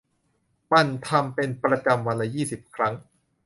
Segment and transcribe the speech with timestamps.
[0.67, 2.93] หมั่นทำเป็นประจำวันละ ยี่สิบ ครั้ง